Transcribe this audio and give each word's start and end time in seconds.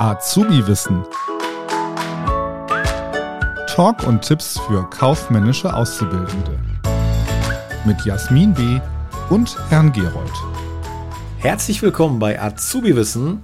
Azubi-Wissen. 0.00 1.04
Talk 3.66 4.06
und 4.06 4.22
Tipps 4.22 4.58
für 4.60 4.88
kaufmännische 4.88 5.74
Auszubildende. 5.74 6.58
Mit 7.84 8.02
Jasmin 8.06 8.54
B. 8.54 8.80
und 9.28 9.58
Herrn 9.68 9.92
Gerold. 9.92 10.32
Herzlich 11.36 11.82
willkommen 11.82 12.18
bei 12.18 12.40
Azubi-Wissen. 12.40 13.42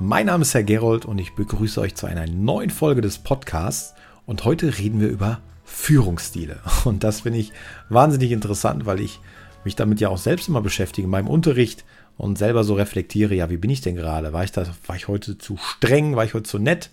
Mein 0.00 0.24
Name 0.24 0.40
ist 0.40 0.54
Herr 0.54 0.62
Gerold 0.62 1.04
und 1.04 1.18
ich 1.18 1.34
begrüße 1.34 1.78
euch 1.78 1.94
zu 1.94 2.06
einer 2.06 2.26
neuen 2.26 2.70
Folge 2.70 3.02
des 3.02 3.18
Podcasts. 3.18 3.92
Und 4.24 4.46
heute 4.46 4.78
reden 4.78 5.00
wir 5.00 5.10
über 5.10 5.40
Führungsstile. 5.66 6.60
Und 6.86 7.04
das 7.04 7.20
finde 7.20 7.40
ich 7.40 7.52
wahnsinnig 7.90 8.32
interessant, 8.32 8.86
weil 8.86 9.00
ich 9.00 9.20
mich 9.62 9.76
damit 9.76 10.00
ja 10.00 10.08
auch 10.08 10.16
selbst 10.16 10.48
immer 10.48 10.62
beschäftige 10.62 11.04
in 11.04 11.10
meinem 11.10 11.28
Unterricht 11.28 11.84
und 12.18 12.36
selber 12.36 12.64
so 12.64 12.74
reflektiere, 12.74 13.34
ja, 13.34 13.48
wie 13.48 13.56
bin 13.56 13.70
ich 13.70 13.80
denn 13.80 13.94
gerade? 13.94 14.32
War 14.32 14.42
ich 14.42 14.50
da, 14.52 14.66
war 14.86 14.96
ich 14.96 15.06
heute 15.06 15.38
zu 15.38 15.56
streng? 15.56 16.16
War 16.16 16.24
ich 16.24 16.34
heute 16.34 16.42
zu 16.42 16.58
nett? 16.58 16.90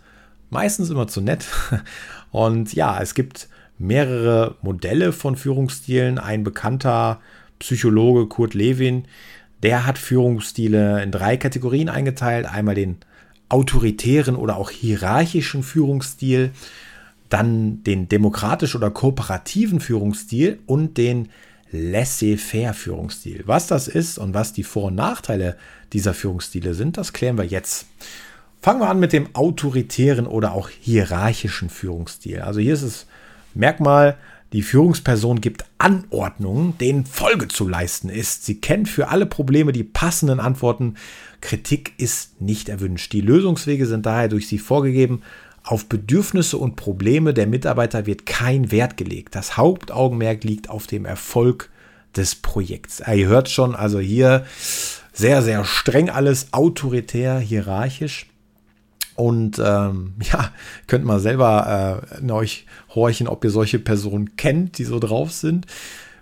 Meistens 0.52 0.92
immer 0.92 1.08
zu 1.08 1.20
nett. 1.20 1.46
Und 2.32 2.74
ja, 2.74 3.02
es 3.02 3.16
gibt 3.16 3.50
mehrere 3.80 4.56
Modelle 4.62 5.12
von 5.12 5.36
Führungsstilen. 5.36 6.20
Ein 6.20 6.44
bekannter 6.44 7.20
Psychologe, 7.58 8.28
Kurt 8.28 8.54
Lewin, 8.54 9.06
der 9.64 9.88
hat 9.88 9.98
Führungsstile 9.98 11.02
in 11.02 11.12
drei 11.12 11.38
Kategorien 11.38 11.90
eingeteilt. 11.90 12.46
Einmal 12.46 12.76
den 12.76 12.98
autoritären 13.50 14.36
oder 14.36 14.58
auch 14.58 14.70
hierarchischen 14.70 15.64
Führungsstil, 15.64 16.52
dann 17.30 17.84
den 17.84 18.08
demokratisch 18.08 18.76
oder 18.76 18.92
kooperativen 18.92 19.80
Führungsstil 19.80 20.60
und 20.68 21.00
den 21.00 21.30
Laissez-faire-Führungsstil. 21.76 23.44
Was 23.46 23.68
das 23.68 23.88
ist 23.88 24.18
und 24.18 24.34
was 24.34 24.54
die 24.54 24.64
Vor- 24.64 24.86
und 24.86 24.96
Nachteile 24.96 25.58
dieser 25.94 26.14
Führungsstile 26.14 26.74
sind, 26.74 26.98
das 26.98 27.14
klären 27.14 27.38
wir 27.38 27.46
jetzt. 27.46 27.86
Fangen 28.62 28.80
wir 28.80 28.90
an 28.90 29.00
mit 29.00 29.14
dem 29.14 29.36
autoritären 29.36 30.26
oder 30.26 30.54
auch 30.54 30.70
hierarchischen 30.70 31.70
Führungsstil. 31.70 32.42
Also 32.42 32.60
hier 32.60 32.74
ist 32.74 32.82
es 32.82 33.06
Merkmal, 33.54 34.18
die 34.54 34.62
Führungsperson 34.62 35.42
gibt 35.42 35.66
Anordnungen, 35.78 36.78
denen 36.78 37.06
Folge 37.06 37.48
zu 37.48 37.68
leisten 37.68 38.10
ist. 38.10 38.46
Sie 38.46 38.62
kennt 38.62 38.88
für 38.88 39.10
alle 39.10 39.26
Probleme 39.26 39.72
die 39.72 39.84
passenden 39.84 40.40
Antworten. 40.40 40.96
Kritik 41.42 41.94
ist 41.98 42.42
nicht 42.42 42.70
erwünscht. 42.70 43.12
Die 43.14 43.22
Lösungswege 43.22 43.86
sind 43.86 44.06
daher 44.06 44.30
durch 44.30 44.48
sie 44.48 44.60
vorgegeben 44.60 45.24
auf 45.66 45.88
Bedürfnisse 45.88 46.58
und 46.58 46.76
Probleme 46.76 47.34
der 47.34 47.48
Mitarbeiter 47.48 48.06
wird 48.06 48.26
kein 48.26 48.72
Wert 48.72 48.98
gelegt. 48.98 49.36
Das 49.36 49.58
Hauptaugenmerk 49.58 50.44
liegt 50.44 50.70
auf 50.70 50.86
dem 50.86 51.06
Erfolg 51.06 51.72
des 52.16 52.36
Projekts. 52.36 53.02
Ihr 53.14 53.28
hört 53.28 53.50
schon, 53.50 53.76
also 53.76 54.00
hier 54.00 54.46
sehr, 55.12 55.42
sehr 55.42 55.66
streng 55.66 56.10
alles, 56.10 56.54
autoritär, 56.54 57.40
hierarchisch. 57.40 58.28
Und 59.16 59.60
ähm, 59.64 60.14
ja, 60.22 60.52
könnt 60.88 61.06
mal 61.06 61.20
selber 61.20 62.04
äh, 62.14 62.20
in 62.20 62.32
euch 62.32 62.68
horchen, 62.94 63.28
ob 63.28 63.44
ihr 63.44 63.50
solche 63.50 63.80
Personen 63.80 64.36
kennt, 64.38 64.78
die 64.78 64.84
so 64.84 65.00
drauf 65.00 65.32
sind. 65.32 65.66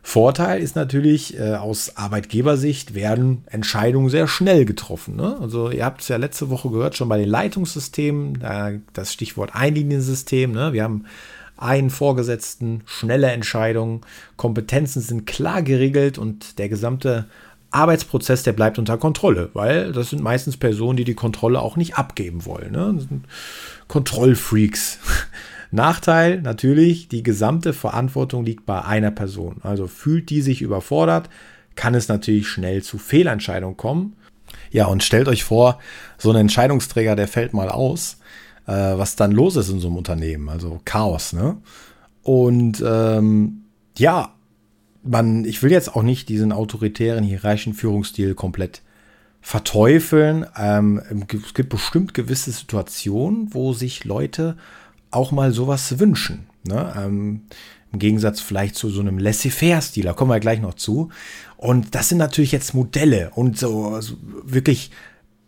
Vorteil 0.06 0.62
ist 0.62 0.76
natürlich, 0.76 1.40
äh, 1.40 1.56
aus 1.56 1.96
Arbeitgebersicht 1.96 2.94
werden 2.94 3.46
Entscheidungen 3.50 4.10
sehr 4.10 4.28
schnell 4.28 4.66
getroffen. 4.66 5.16
Ne? 5.16 5.38
Also 5.40 5.72
ihr 5.72 5.86
habt 5.86 6.02
es 6.02 6.10
ja 6.10 6.18
letzte 6.18 6.50
Woche 6.50 6.70
gehört, 6.70 6.98
schon 6.98 7.08
bei 7.08 7.18
den 7.18 7.30
Leitungssystemen, 7.30 8.42
äh, 8.42 8.80
das 8.92 9.14
Stichwort 9.14 9.56
Einliniensystem. 9.56 10.52
Ne? 10.52 10.74
Wir 10.74 10.84
haben 10.84 11.06
einen 11.56 11.90
Vorgesetzten, 11.90 12.82
schnelle 12.86 13.32
Entscheidungen, 13.32 14.02
Kompetenzen 14.36 15.02
sind 15.02 15.26
klar 15.26 15.62
geregelt 15.62 16.18
und 16.18 16.60
der 16.60 16.68
gesamte 16.68 17.26
Arbeitsprozess, 17.72 18.44
der 18.44 18.54
bleibt 18.54 18.78
unter 18.78 18.98
Kontrolle, 18.98 19.52
weil 19.54 19.94
das 19.94 20.10
sind 20.10 20.22
meistens 20.22 20.58
Personen, 20.58 20.98
die 20.98 21.06
die 21.06 21.16
Kontrolle 21.16 21.62
auch 21.62 21.78
nicht 21.78 21.96
abgeben 21.96 22.46
wollen. 22.46 22.74
Ne? 22.74 23.22
Kontrollfreaks. 23.88 25.00
Nachteil 25.74 26.42
natürlich, 26.42 27.08
die 27.08 27.24
gesamte 27.24 27.74
Verantwortung 27.74 28.46
liegt 28.46 28.66
bei 28.66 28.84
einer 28.84 29.12
Person. 29.12 29.58
Also 29.64 29.88
fühlt 29.88 30.30
die 30.30 30.42
sich 30.42 30.62
überfordert, 30.62 31.30
kann 31.76 31.96
es 31.96 32.08
natürlich 32.08 32.48
schnell 32.48 32.84
zu 32.84 32.98
Fehlentscheidungen 32.98 33.78
kommen. 33.78 34.16
Ja, 34.72 34.86
und 34.86 35.04
stellt 35.04 35.28
euch 35.28 35.44
vor, 35.44 35.80
so 36.18 36.32
ein 36.32 36.36
Entscheidungsträger, 36.36 37.16
der 37.16 37.28
fällt 37.28 37.54
mal 37.54 37.70
aus, 37.70 38.18
äh, 38.68 38.72
was 38.72 39.16
dann 39.16 39.32
los 39.32 39.56
ist 39.56 39.70
in 39.70 39.80
so 39.80 39.88
einem 39.88 39.98
Unternehmen. 39.98 40.50
Also 40.50 40.80
Chaos, 40.86 41.34
ne? 41.34 41.58
Und 42.22 42.84
ähm, 42.86 43.64
ja, 43.98 44.34
man, 45.04 45.44
ich 45.46 45.62
will 45.62 45.72
jetzt 45.72 45.96
auch 45.96 46.04
nicht 46.04 46.30
diesen 46.30 46.52
autoritären, 46.52 47.24
hierarchischen 47.24 47.74
Führungsstil 47.74 48.34
komplett 48.36 48.82
verteufeln. 49.42 50.46
Ähm, 50.58 51.02
es 51.46 51.54
gibt 51.54 51.70
bestimmt 51.70 52.14
gewisse 52.14 52.52
Situationen, 52.52 53.54
wo 53.54 53.74
sich 53.74 54.06
Leute 54.06 54.56
auch 55.14 55.32
mal 55.32 55.52
sowas 55.52 56.00
wünschen. 56.00 56.48
Ne? 56.68 56.94
Ähm, 56.98 57.42
Im 57.92 58.00
Gegensatz 58.00 58.40
vielleicht 58.40 58.76
zu 58.76 58.90
so 58.90 59.02
einem 59.02 59.18
Laissez-faire-Stil, 59.18 60.04
da 60.04 60.14
kommen 60.14 60.32
wir 60.32 60.40
gleich 60.40 60.62
noch 60.62 60.74
zu. 60.74 61.10
Und 61.58 61.96
das 61.96 62.10
sind 62.10 62.18
natürlich 62.18 62.52
jetzt 62.52 62.74
Modelle 62.74 63.32
und 63.36 63.58
so 63.58 63.88
also 63.88 64.16
wirklich. 64.44 64.92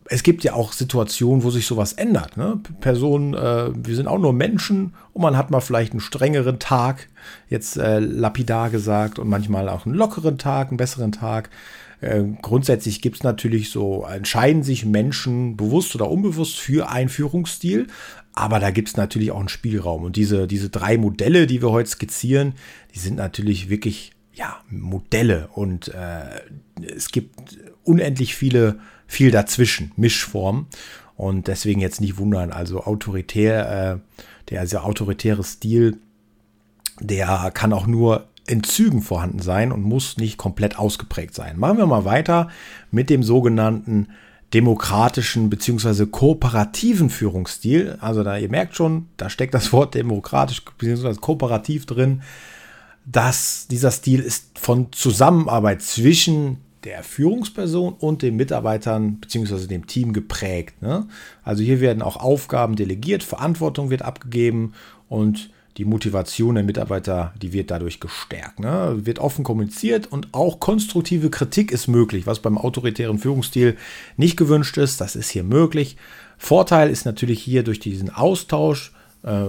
Es 0.08 0.22
gibt 0.22 0.44
ja 0.44 0.53
auch 0.53 0.72
Situationen, 0.72 1.44
wo 1.44 1.50
sich 1.50 1.66
sowas 1.66 1.94
ändert. 1.94 2.38
Ne? 2.38 2.59
Personen, 2.80 3.34
äh, 3.34 3.72
wir 3.74 3.96
sind 3.96 4.08
auch 4.08 4.20
nur 4.20 4.34
Menschen 4.34 4.94
und 5.14 5.24
man 5.24 5.36
hat 5.36 5.50
mal 5.50 5.62
vielleicht 5.62 5.94
einen 5.94 6.00
strengeren 6.00 6.59
Tag, 6.59 7.09
jetzt 7.50 7.76
äh, 7.78 7.97
lapidar 7.97 8.70
gesagt, 8.70 9.18
und 9.18 9.28
manchmal 9.28 9.68
auch 9.68 9.88
einen 9.88 9.96
lockeren 9.96 10.38
Tag, 10.38 10.68
einen 10.68 10.78
besseren 10.78 11.12
Tag. 11.12 11.50
Äh, 12.01 12.23
grundsätzlich 12.41 13.01
gibt 13.01 13.17
es 13.17 13.23
natürlich 13.23 13.69
so, 13.69 14.06
entscheiden 14.06 14.63
sich 14.63 14.85
Menschen 14.85 15.57
bewusst 15.57 15.95
oder 15.95 16.09
unbewusst 16.09 16.59
für 16.59 16.89
einen 16.89 17.09
Führungsstil, 17.09 17.88
aber 18.33 18.59
da 18.59 18.72
gibt 18.72 18.89
es 18.89 18.97
natürlich 18.97 19.31
auch 19.31 19.39
einen 19.39 19.50
Spielraum. 19.50 20.03
Und 20.03 20.17
diese, 20.17 20.47
diese 20.47 20.69
drei 20.69 20.97
Modelle, 20.97 21.47
die 21.47 21.61
wir 21.61 21.72
heute 21.72 21.89
skizzieren, 21.89 22.53
die 22.94 23.00
sind 23.00 23.16
natürlich 23.16 23.69
wirklich 23.69 24.11
ja, 24.34 24.57
Modelle. 24.69 25.47
Und 25.53 25.88
äh, 25.88 26.41
es 26.95 27.09
gibt 27.09 27.57
unendlich 27.84 28.35
viele, 28.35 28.79
viel 29.07 29.31
dazwischen, 29.31 29.94
Mischformen. 29.95 30.67
Und 31.16 31.47
deswegen 31.47 31.79
jetzt 31.79 32.01
nicht 32.01 32.17
wundern. 32.17 32.51
Also 32.51 32.84
autoritär, 32.84 34.01
äh, 34.01 34.22
der 34.50 34.59
also 34.59 34.79
autoritäre 34.79 35.44
Stil, 35.44 35.97
der 37.00 37.51
kann 37.53 37.72
auch 37.72 37.88
nur 37.88 38.28
in 38.47 38.63
Zügen 38.63 39.01
vorhanden 39.01 39.39
sein 39.39 39.72
und 39.72 39.83
muss 39.83 40.17
nicht 40.17 40.38
komplett 40.38 40.78
ausgeprägt 40.78 41.33
sein. 41.33 41.57
Machen 41.57 41.78
wir 41.78 41.88
mal 41.88 42.06
weiter 42.06 42.50
mit 42.91 43.09
dem 43.09 43.23
sogenannten 43.23 44.07
demokratischen 44.53 45.50
bzw. 45.50 46.06
kooperativen 46.06 47.09
Führungsstil. 47.09 47.97
Also 48.00 48.23
da 48.23 48.38
ihr 48.38 48.50
merkt 48.50 48.75
schon, 48.75 49.07
da 49.17 49.29
steckt 49.29 49.53
das 49.53 49.73
Wort 49.73 49.95
demokratisch 49.95 50.63
bzw. 50.78 51.16
kooperativ 51.16 51.85
drin. 51.85 52.22
dass 53.07 53.67
dieser 53.67 53.91
Stil 53.91 54.19
ist 54.19 54.57
von 54.57 54.91
Zusammenarbeit 54.91 55.84
zwischen 55.84 56.57
der 56.85 57.03
Führungsperson 57.03 57.94
und 57.94 58.22
den 58.22 58.35
Mitarbeitern 58.35 59.17
bzw. 59.17 59.67
dem 59.67 59.88
Team 59.88 60.13
geprägt. 60.13 60.81
Ne? 60.81 61.07
Also 61.44 61.63
hier 61.63 61.81
werden 61.81 62.01
auch 62.01 62.17
Aufgaben 62.17 62.75
delegiert, 62.75 63.23
Verantwortung 63.23 63.89
wird 63.89 64.01
abgegeben 64.01 64.73
und 65.07 65.51
die 65.78 65.86
Motivation 65.86 66.56
der 66.56 66.63
Mitarbeiter, 66.63 67.34
die 67.41 67.52
wird 67.52 67.69
dadurch 67.69 68.00
gestärkt. 68.00 68.59
Ne? 68.59 69.06
Wird 69.06 69.19
offen 69.19 69.44
kommuniziert 69.44 70.08
und 70.12 70.34
auch 70.34 70.59
konstruktive 70.59 71.30
Kritik 71.30 71.72
ist 71.72 71.88
möglich, 71.88 72.25
was 72.25 72.40
beim 72.40 72.58
autoritären 72.58 73.19
Führungsstil 73.19 73.75
nicht 74.16 74.38
gewünscht 74.38 74.78
ist. 74.78 75.02
Das 75.02 75.16
ist 75.16 75.30
hier 75.30 75.44
möglich. 75.44 75.97
Vorteil 76.38 76.90
ist 76.90 77.06
natürlich 77.06 77.41
hier 77.41 77.64
durch 77.64 77.80
diesen 77.80 78.09
Austausch 78.09 78.94
äh, 79.24 79.47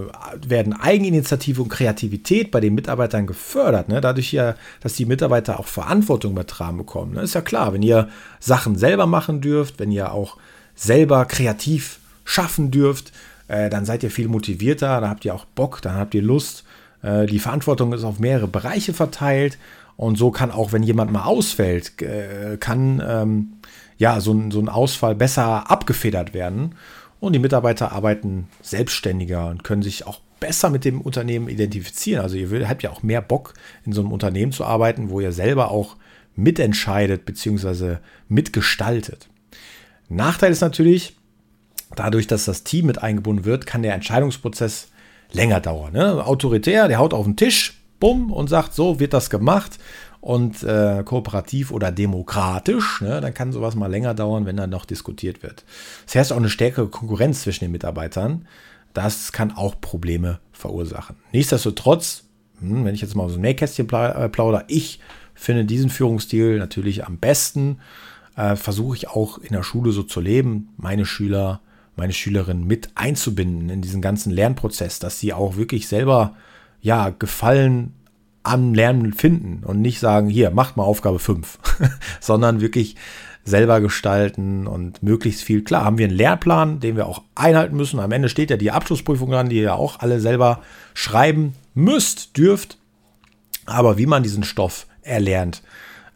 werden 0.49 0.73
Eigeninitiative 0.73 1.63
und 1.63 1.69
Kreativität 1.69 2.51
bei 2.51 2.61
den 2.61 2.75
Mitarbeitern 2.75 3.27
gefördert. 3.27 3.89
Ne? 3.89 4.01
Dadurch 4.01 4.33
ja, 4.33 4.57
dass 4.81 4.95
die 4.95 5.05
Mitarbeiter 5.05 5.61
auch 5.61 5.67
Verantwortung 5.67 6.33
übertragen 6.33 6.79
bekommen. 6.79 7.15
Ne? 7.15 7.21
Ist 7.21 7.35
ja 7.35 7.43
klar, 7.43 7.73
wenn 7.73 7.83
ihr 7.83 8.09
Sachen 8.41 8.77
selber 8.77 9.07
machen 9.07 9.41
dürft, 9.41 9.79
wenn 9.79 9.93
ihr 9.93 10.13
auch 10.13 10.39
selber 10.75 11.25
kreativ 11.27 12.01
schaffen 12.25 12.71
dürft, 12.71 13.13
äh, 13.49 13.71
dann 13.71 13.85
seid 13.85 14.03
ihr 14.03 14.11
viel 14.11 14.29
motivierter, 14.29 15.01
da 15.01 15.09
habt 15.09 15.25
ihr 15.25 15.35
auch 15.35 15.45
Bock, 15.45 15.83
dann 15.83 15.95
habt 15.95 16.15
ihr 16.15 16.23
Lust. 16.23 16.65
Äh, 17.03 17.27
die 17.27 17.39
Verantwortung 17.39 17.93
ist 17.93 18.05
auf 18.05 18.19
mehrere 18.19 18.49
Bereiche 18.49 18.95
verteilt 18.95 19.59
und 19.97 20.17
so 20.17 20.31
kann 20.31 20.51
auch, 20.51 20.73
wenn 20.73 20.83
jemand 20.83 21.13
mal 21.13 21.25
ausfällt, 21.25 22.01
äh, 22.03 22.57
kann 22.59 23.03
ähm, 23.07 23.53
ja 23.99 24.21
so 24.21 24.33
ein, 24.33 24.51
so 24.51 24.61
ein 24.61 24.69
Ausfall 24.69 25.15
besser 25.15 25.71
abgefedert 25.71 26.35
werden 26.35 26.75
und 27.21 27.33
die 27.33 27.39
Mitarbeiter 27.39 27.93
arbeiten 27.93 28.49
selbstständiger 28.63 29.49
und 29.49 29.65
können 29.65 29.83
sich 29.83 30.07
auch 30.07 30.21
besser 30.39 30.69
mit 30.69 30.85
dem 30.85 31.01
Unternehmen 31.01 31.49
identifizieren. 31.49 32.23
Also 32.23 32.37
ihr 32.37 32.69
habt 32.69 32.83
ja 32.83 32.91
auch 32.91 33.03
mehr 33.03 33.23
Bock, 33.23 33.55
in 33.85 33.93
so 33.93 34.03
einem 34.03 34.13
Unternehmen 34.13 34.53
zu 34.53 34.65
arbeiten, 34.65 35.09
wo 35.09 35.21
ihr 35.21 35.33
selber 35.33 35.71
auch 35.71 35.97
mitentscheidet 36.35 37.25
bzw. 37.25 37.97
mitgestaltet. 38.29 39.29
Nachteil 40.09 40.53
ist 40.53 40.61
natürlich, 40.61 41.17
dadurch, 41.99 42.27
dass 42.27 42.45
das 42.45 42.65
Team 42.65 42.87
mit 42.87 43.03
eingebunden 43.03 43.45
wird, 43.45 43.67
kann 43.67 43.83
der 43.83 43.95
Entscheidungsprozess 43.95 44.89
länger 45.33 45.61
dauern. 45.61 45.93
Ne? 45.93 46.25
Autoritär, 46.25 46.89
der 46.89 46.99
haut 46.99 47.15
auf 47.15 47.25
den 47.25 47.37
Tisch, 47.37 47.81
bumm, 47.99 48.31
und 48.31 48.49
sagt, 48.49 48.75
so 48.75 49.01
wird 49.01 49.13
das 49.13 49.31
gemacht. 49.31 49.79
und 50.27 50.65
äh, 50.65 51.05
kooperativ 51.05 51.71
oder 51.71 51.93
demokratisch, 51.93 53.01
ne, 53.01 53.21
dann 53.21 53.33
kann 53.33 53.53
sowas 53.53 53.77
mal 53.77 53.87
länger 53.87 54.13
dauern, 54.13 54.45
wenn 54.45 54.57
dann 54.57 54.71
noch 54.71 54.85
diskutiert 54.85 55.45
wird. 55.45 55.65
Das 56.05 56.17
heißt 56.17 56.33
auch 56.33 56.37
eine 56.37 56.49
stärkere 56.49 56.89
Konkurrenz 56.89 57.43
zwischen 57.43 57.65
den 57.65 57.71
Mitarbeitern. 57.71 58.49
Das 58.93 59.31
kann 59.31 59.53
auch 59.53 59.81
Probleme 59.81 60.41
verursachen. 60.51 61.15
Nichtsdestotrotz, 61.33 62.25
hm, 62.59 62.85
wenn 62.85 62.95
ich 62.95 63.03
jetzt 63.03 63.15
mal 63.15 63.29
so 63.29 63.37
ein 63.37 63.43
Nähkästchen 63.43 63.89
äh, 63.89 64.29
plaudere, 64.29 64.65
ich 64.67 64.99
finde 65.35 65.65
diesen 65.65 65.91
Führungsstil 65.91 66.59
natürlich 66.59 67.07
am 67.07 67.19
besten. 67.19 67.79
Äh, 68.37 68.57
Versuche 68.57 68.97
ich 68.97 69.09
auch 69.09 69.39
in 69.39 69.53
der 69.53 69.63
Schule 69.63 69.93
so 69.93 70.03
zu 70.03 70.21
leben, 70.21 70.71
meine 70.77 71.07
Schüler, 71.07 71.61
meine 71.97 72.13
Schülerinnen 72.13 72.67
mit 72.67 72.91
einzubinden 72.95 73.71
in 73.71 73.83
diesen 73.83 74.03
ganzen 74.03 74.31
Lernprozess, 74.31 74.99
dass 74.99 75.19
sie 75.19 75.33
auch 75.33 75.57
wirklich 75.57 75.89
selber 75.89 76.37
ja 76.81 77.11
Gefallen 77.11 77.95
am 78.43 78.75
Lernen 78.75 79.13
finden 79.13 79.65
und 79.65 79.81
nicht 79.81 79.99
sagen, 79.99 80.29
hier, 80.29 80.51
macht 80.51 80.77
mal 80.77 80.85
Aufgabe 80.85 81.19
5, 81.19 81.59
sondern 82.21 82.61
wirklich 82.61 82.95
selber 83.45 83.81
gestalten 83.81 84.67
und 84.67 85.03
möglichst 85.03 85.43
viel. 85.43 85.63
Klar, 85.63 85.85
haben 85.85 85.99
wir 85.99 86.07
einen 86.07 86.17
Lehrplan, 86.17 86.81
den 86.81 86.97
wir 86.97 87.07
auch 87.07 87.23
einhalten 87.35 87.77
müssen. 87.77 88.01
Am 88.01 88.13
Ende 88.13 88.29
steht 88.29 88.51
ja 88.51 88.57
die 88.57 88.73
Abschlussprüfung 88.73 89.31
dran, 89.31 89.49
die 89.49 89.57
ihr 89.57 89.63
ja 89.63 89.75
auch 89.75 90.01
alle 90.01 90.21
selber 90.21 90.63
schreiben 90.95 91.55
müsst, 91.75 92.37
dürft. 92.37 92.79
Aber 93.65 93.99
wie 93.99 94.07
man 94.07 94.23
diesen 94.23 94.45
Stoff 94.45 94.87
erlernt, 95.03 95.63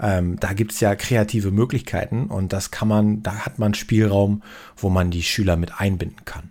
ähm, 0.00 0.38
da 0.40 0.52
gibt 0.52 0.72
es 0.72 0.80
ja 0.80 0.94
kreative 0.94 1.50
Möglichkeiten 1.50 2.26
und 2.26 2.52
das 2.52 2.70
kann 2.70 2.88
man, 2.88 3.22
da 3.22 3.44
hat 3.44 3.58
man 3.58 3.74
Spielraum, 3.74 4.42
wo 4.76 4.88
man 4.88 5.10
die 5.10 5.22
Schüler 5.22 5.56
mit 5.56 5.80
einbinden 5.80 6.24
kann. 6.24 6.50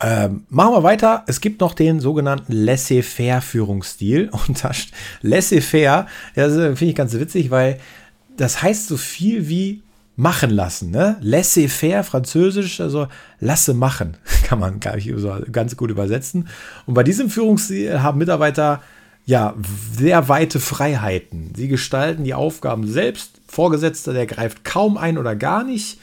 Ähm, 0.00 0.44
machen 0.48 0.74
wir 0.74 0.82
weiter. 0.84 1.24
Es 1.26 1.40
gibt 1.40 1.60
noch 1.60 1.74
den 1.74 1.98
sogenannten 1.98 2.52
Laissez-faire-Führungsstil. 2.52 4.30
Und 4.46 4.62
das 4.62 4.86
Laissez-faire, 5.22 6.06
das 6.36 6.52
äh, 6.52 6.76
finde 6.76 6.90
ich 6.90 6.94
ganz 6.94 7.14
witzig, 7.14 7.50
weil 7.50 7.80
das 8.36 8.62
heißt 8.62 8.86
so 8.86 8.96
viel 8.96 9.48
wie 9.48 9.82
machen 10.14 10.50
lassen. 10.50 10.90
Ne? 10.90 11.16
Laissez-faire, 11.20 12.04
französisch, 12.04 12.80
also 12.80 13.08
lasse 13.40 13.74
machen, 13.74 14.16
kann 14.44 14.60
man 14.60 14.78
glaube 14.78 14.98
ich, 14.98 15.12
ganz 15.52 15.76
gut 15.76 15.90
übersetzen. 15.90 16.48
Und 16.86 16.94
bei 16.94 17.02
diesem 17.02 17.28
Führungsstil 17.28 18.00
haben 18.02 18.18
Mitarbeiter 18.18 18.82
ja 19.28 19.54
sehr 19.92 20.30
weite 20.30 20.58
Freiheiten. 20.58 21.52
Sie 21.54 21.68
gestalten 21.68 22.24
die 22.24 22.32
Aufgaben 22.32 22.86
selbst. 22.86 23.42
Vorgesetzter, 23.46 24.14
der 24.14 24.26
greift 24.26 24.64
kaum 24.64 24.96
ein 24.96 25.18
oder 25.18 25.36
gar 25.36 25.64
nicht. 25.64 25.98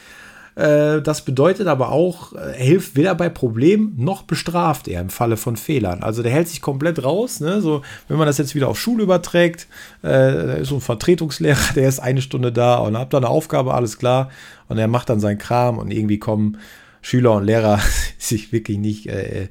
Äh, 0.54 1.02
das 1.02 1.26
bedeutet 1.26 1.66
aber 1.66 1.92
auch, 1.92 2.34
er 2.34 2.54
hilft 2.54 2.96
weder 2.96 3.16
bei 3.16 3.30
Problemen 3.30 3.96
noch 3.98 4.22
bestraft 4.22 4.88
er 4.88 5.02
im 5.02 5.10
Falle 5.10 5.38
von 5.38 5.58
Fehlern. 5.58 6.04
Also 6.04 6.22
der 6.22 6.32
hält 6.32 6.50
sich 6.50 6.62
komplett 6.62 7.04
raus. 7.04 7.40
Ne? 7.40 7.62
So, 7.62 7.82
wenn 8.08 8.18
man 8.18 8.28
das 8.28 8.38
jetzt 8.38 8.54
wieder 8.54 8.68
auf 8.68 8.80
Schule 8.80 9.02
überträgt, 9.02 9.68
äh, 10.04 10.08
da 10.08 10.54
ist 10.54 10.68
so 10.68 10.76
ein 10.76 10.82
Vertretungslehrer, 10.82 11.74
der 11.76 11.90
ist 11.90 12.00
eine 12.00 12.22
Stunde 12.22 12.52
da 12.52 12.76
und 12.76 12.96
hat 12.96 13.12
da 13.12 13.18
eine 13.18 13.30
Aufgabe, 13.30 13.74
alles 13.74 13.98
klar. 13.98 14.30
Und 14.68 14.78
er 14.78 14.88
macht 14.88 15.10
dann 15.10 15.20
seinen 15.20 15.40
Kram 15.40 15.80
und 15.80 15.90
irgendwie 15.90 16.20
kommen 16.20 16.60
Schüler 17.02 17.34
und 17.34 17.46
Lehrer 17.46 17.80
sich 18.20 18.52
wirklich 18.52 18.78
nicht, 18.78 19.08
äh, 19.08 19.48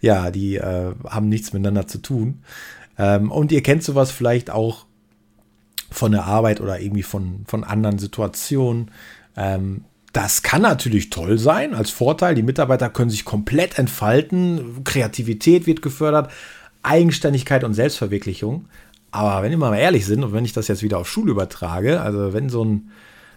ja, 0.00 0.30
die 0.30 0.56
äh, 0.56 0.94
haben 1.06 1.28
nichts 1.28 1.52
miteinander 1.52 1.86
zu 1.86 1.98
tun. 1.98 2.42
Ähm, 3.00 3.30
und 3.30 3.50
ihr 3.50 3.62
kennt 3.62 3.82
sowas 3.82 4.10
vielleicht 4.10 4.50
auch 4.50 4.84
von 5.90 6.12
der 6.12 6.24
Arbeit 6.24 6.60
oder 6.60 6.78
irgendwie 6.80 7.02
von, 7.02 7.44
von 7.46 7.64
anderen 7.64 7.98
Situationen. 7.98 8.90
Ähm, 9.36 9.84
das 10.12 10.42
kann 10.42 10.60
natürlich 10.60 11.08
toll 11.08 11.38
sein 11.38 11.74
als 11.74 11.88
Vorteil. 11.88 12.34
Die 12.34 12.42
Mitarbeiter 12.42 12.90
können 12.90 13.10
sich 13.10 13.24
komplett 13.24 13.78
entfalten. 13.78 14.84
Kreativität 14.84 15.66
wird 15.66 15.80
gefördert. 15.80 16.30
Eigenständigkeit 16.82 17.64
und 17.64 17.72
Selbstverwirklichung. 17.72 18.66
Aber 19.12 19.42
wenn 19.42 19.50
wir 19.50 19.58
mal 19.58 19.76
ehrlich 19.76 20.04
sind 20.04 20.22
und 20.22 20.34
wenn 20.34 20.44
ich 20.44 20.52
das 20.52 20.68
jetzt 20.68 20.82
wieder 20.82 20.98
auf 20.98 21.08
Schule 21.08 21.30
übertrage, 21.30 22.02
also 22.02 22.34
wenn 22.34 22.50
so 22.50 22.64
ein 22.64 22.90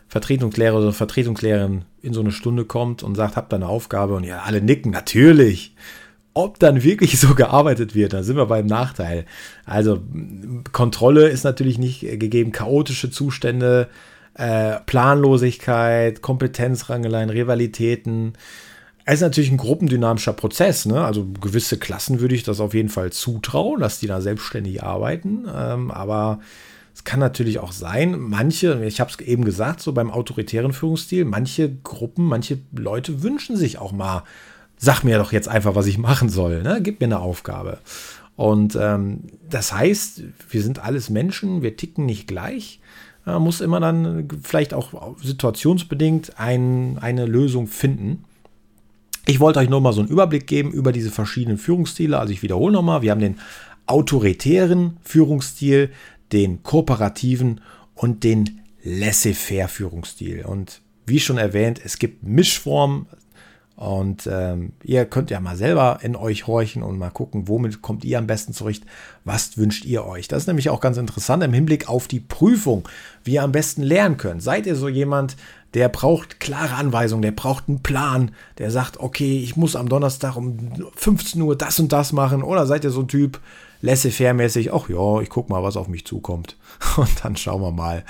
Vertretungslehrer 0.09 0.75
oder 0.75 0.85
eine 0.85 0.93
Vertretungslehrerin 0.93 1.85
in 2.01 2.13
so 2.13 2.19
eine 2.19 2.31
Stunde 2.31 2.65
kommt 2.65 3.01
und 3.01 3.15
sagt, 3.15 3.37
habt 3.37 3.53
ihr 3.53 3.57
eine 3.57 3.67
Aufgabe 3.67 4.15
und 4.15 4.25
ja, 4.25 4.41
alle 4.41 4.61
nicken, 4.61 4.91
natürlich. 4.91 5.73
Ob 6.33 6.59
dann 6.59 6.83
wirklich 6.83 7.19
so 7.19 7.35
gearbeitet 7.35 7.95
wird, 7.95 8.13
da 8.13 8.23
sind 8.23 8.37
wir 8.37 8.45
beim 8.45 8.65
Nachteil. 8.65 9.25
Also 9.65 10.01
Kontrolle 10.71 11.27
ist 11.27 11.43
natürlich 11.43 11.77
nicht 11.77 12.01
gegeben, 12.01 12.51
chaotische 12.51 13.09
Zustände, 13.09 13.89
äh, 14.35 14.79
Planlosigkeit, 14.85 16.21
Kompetenzrangeleien, 16.21 17.29
Rivalitäten. 17.29 18.33
Es 19.05 19.15
ist 19.15 19.21
natürlich 19.21 19.51
ein 19.51 19.57
gruppendynamischer 19.57 20.33
Prozess. 20.33 20.85
Ne? 20.85 21.03
Also 21.03 21.27
gewisse 21.41 21.77
Klassen 21.77 22.19
würde 22.19 22.35
ich 22.35 22.43
das 22.43 22.59
auf 22.59 22.73
jeden 22.73 22.89
Fall 22.89 23.11
zutrauen, 23.11 23.79
dass 23.79 23.99
die 23.99 24.07
da 24.07 24.21
selbstständig 24.21 24.81
arbeiten. 24.81 25.45
Ähm, 25.53 25.91
aber 25.91 26.39
es 26.95 27.03
kann 27.03 27.19
natürlich 27.19 27.59
auch 27.59 27.71
sein, 27.71 28.19
manche, 28.19 28.83
ich 28.85 28.99
habe 28.99 29.11
es 29.11 29.19
eben 29.19 29.43
gesagt, 29.45 29.81
so 29.81 29.93
beim 29.93 30.11
autoritären 30.11 30.73
Führungsstil, 30.73 31.25
manche 31.25 31.73
Gruppen, 31.83 32.25
manche 32.25 32.59
Leute 32.71 33.23
wünschen 33.23 33.57
sich 33.57 33.79
auch 33.79 33.91
mal, 33.91 34.23
sag 34.83 35.03
mir 35.03 35.17
doch 35.17 35.31
jetzt 35.31 35.47
einfach, 35.47 35.75
was 35.75 35.87
ich 35.87 35.97
machen 35.97 36.29
soll. 36.29 36.63
Ne? 36.63 36.81
Gib 36.81 36.99
mir 36.99 37.07
eine 37.07 37.19
Aufgabe. 37.19 37.79
Und 38.35 38.77
ähm, 38.79 39.21
das 39.49 39.73
heißt, 39.73 40.23
wir 40.49 40.61
sind 40.61 40.83
alles 40.83 41.09
Menschen, 41.09 41.61
wir 41.61 41.77
ticken 41.77 42.05
nicht 42.05 42.27
gleich 42.27 42.79
äh, 43.25 43.39
muss 43.39 43.61
immer 43.61 43.79
dann 43.79 44.27
vielleicht 44.41 44.73
auch 44.73 45.17
situationsbedingt 45.21 46.39
ein, 46.39 46.97
eine 46.99 47.25
Lösung 47.25 47.67
finden. 47.67 48.25
Ich 49.25 49.39
wollte 49.39 49.59
euch 49.59 49.69
nur 49.69 49.81
mal 49.81 49.93
so 49.93 50.01
einen 50.01 50.09
Überblick 50.09 50.47
geben 50.47 50.71
über 50.71 50.91
diese 50.91 51.11
verschiedenen 51.11 51.57
Führungsstile. 51.57 52.19
Also 52.19 52.33
ich 52.33 52.43
wiederhole 52.43 52.73
nochmal, 52.73 53.01
wir 53.01 53.11
haben 53.11 53.21
den 53.21 53.37
autoritären 53.85 54.97
Führungsstil, 55.01 55.91
den 56.31 56.63
kooperativen 56.63 57.61
und 57.95 58.23
den 58.23 58.61
laissez-faire 58.83 59.69
Führungsstil. 59.69 60.43
Und 60.45 60.81
wie 61.05 61.19
schon 61.19 61.37
erwähnt, 61.37 61.79
es 61.83 61.99
gibt 61.99 62.23
Mischformen, 62.23 63.05
und 63.75 64.29
ähm, 64.31 64.73
ihr 64.83 65.05
könnt 65.05 65.31
ja 65.31 65.39
mal 65.39 65.55
selber 65.55 65.99
in 66.03 66.15
euch 66.15 66.45
horchen 66.45 66.83
und 66.83 66.99
mal 66.99 67.09
gucken, 67.09 67.47
womit 67.47 67.81
kommt 67.81 68.05
ihr 68.05 68.19
am 68.19 68.27
besten 68.27 68.53
zurecht, 68.53 68.83
was 69.25 69.57
wünscht 69.57 69.85
ihr 69.85 70.05
euch. 70.05 70.27
Das 70.27 70.43
ist 70.43 70.47
nämlich 70.47 70.69
auch 70.69 70.79
ganz 70.79 70.97
interessant 70.97 71.43
im 71.43 71.53
Hinblick 71.53 71.89
auf 71.89 72.07
die 72.07 72.19
Prüfung, 72.19 72.87
wie 73.23 73.33
ihr 73.33 73.43
am 73.43 73.51
besten 73.51 73.81
lernen 73.81 74.17
könnt. 74.17 74.43
Seid 74.43 74.67
ihr 74.67 74.75
so 74.75 74.87
jemand, 74.87 75.37
der 75.73 75.89
braucht 75.89 76.39
klare 76.39 76.75
Anweisungen, 76.75 77.23
der 77.23 77.31
braucht 77.31 77.67
einen 77.67 77.81
Plan, 77.81 78.31
der 78.59 78.69
sagt, 78.69 78.99
okay, 78.99 79.39
ich 79.39 79.55
muss 79.55 79.75
am 79.75 79.89
Donnerstag 79.89 80.35
um 80.35 80.71
15 80.95 81.41
Uhr 81.41 81.57
das 81.57 81.79
und 81.79 81.91
das 81.91 82.13
machen. 82.13 82.43
Oder 82.43 82.67
seid 82.67 82.83
ihr 82.83 82.91
so 82.91 83.01
ein 83.01 83.07
Typ, 83.07 83.39
laissez-faire-mäßig, 83.83 84.73
ach 84.73 84.89
ja, 84.89 85.21
ich 85.21 85.29
guck 85.29 85.49
mal, 85.49 85.61
was 85.61 85.77
auf 85.77 85.87
mich 85.87 86.05
zukommt. 86.05 86.57
Und 86.97 87.23
dann 87.23 87.35
schauen 87.35 87.61
wir 87.61 87.71
mal. 87.71 88.03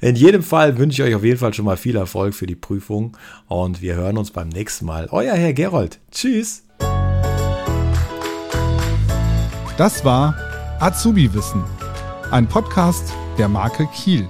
In 0.00 0.16
jedem 0.16 0.42
Fall 0.42 0.76
wünsche 0.76 1.02
ich 1.02 1.08
euch 1.08 1.14
auf 1.14 1.24
jeden 1.24 1.38
Fall 1.38 1.54
schon 1.54 1.64
mal 1.64 1.76
viel 1.76 1.96
Erfolg 1.96 2.34
für 2.34 2.46
die 2.46 2.56
Prüfung 2.56 3.16
und 3.46 3.80
wir 3.80 3.94
hören 3.94 4.18
uns 4.18 4.32
beim 4.32 4.48
nächsten 4.48 4.84
Mal. 4.84 5.08
Euer 5.12 5.34
Herr 5.34 5.52
Gerold. 5.52 6.00
Tschüss. 6.10 6.64
Das 9.76 10.04
war 10.04 10.34
Azubi 10.80 11.32
Wissen, 11.32 11.62
ein 12.30 12.48
Podcast 12.48 13.12
der 13.38 13.48
Marke 13.48 13.86
Kiel. 13.94 14.28